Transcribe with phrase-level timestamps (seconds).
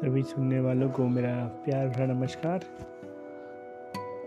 [0.00, 2.60] सभी सुनने वालों को मेरा प्यार भरा नमस्कार।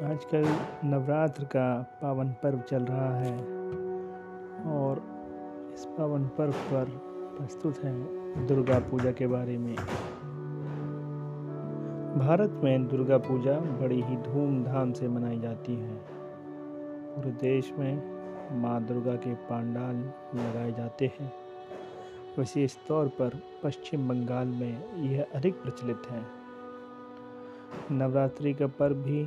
[0.04, 0.46] आजकल
[0.88, 3.38] नवरात्र का पावन पर्व चल रहा है
[4.73, 5.02] और
[5.73, 6.86] इस पावन पर्व पर
[7.38, 7.94] प्रस्तुत है
[8.46, 9.75] दुर्गा पूजा के बारे में।
[12.20, 15.96] भारत में दुर्गा पूजा बड़ी ही धूमधाम से मनाई जाती है।
[17.16, 18.04] पूरे देश में
[18.62, 19.96] माँ दुर्गा के पांडाल
[20.36, 21.43] लगाए जाते हैं।
[22.39, 26.21] विशेष तौर पर पश्चिम बंगाल में यह अधिक प्रचलित है।
[27.91, 29.24] नवरात्रि का पर्व भी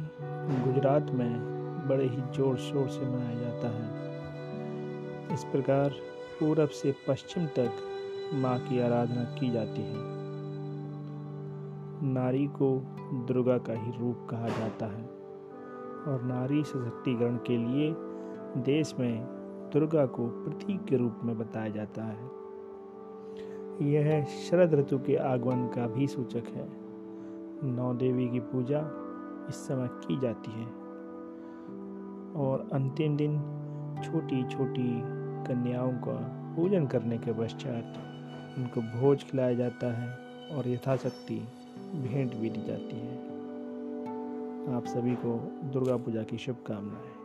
[0.65, 1.33] गुजरात में
[1.89, 5.91] बड़े ही ज़ोर शोर से मनाया जाता है। इस प्रकार
[6.41, 7.71] पूरब से पश्चिम तक
[8.35, 10.05] माँ की आराधना की जाती है।
[12.13, 12.71] नारी को
[13.27, 15.05] दुर्गा का ही रूप कहा जाता है
[16.07, 17.95] और नारी सशक्तिकरण के लिए
[18.65, 19.21] देश में
[19.73, 22.46] दुर्गा को प्रतीक के रूप में बताया जाता है।
[23.83, 26.69] यह शरद ऋतु के आगमन का भी सूचक है।
[27.65, 28.81] नौ देवी की पूजा
[29.49, 30.67] इस समय की जाती है।
[32.43, 33.39] और अंतिम दिन
[34.05, 35.03] छोटी छोटी
[35.49, 36.17] कन्याओं का
[36.57, 37.95] पूजन करने के पश्चात
[38.59, 40.19] उनको भोज खिलाया जाता है
[40.57, 41.49] और यथाशक्ति
[41.95, 43.17] भेंट भी दी जाती है।
[44.77, 45.39] आप सभी को
[45.71, 47.16] दुर्गा पूजा की शुभकामनाएँ।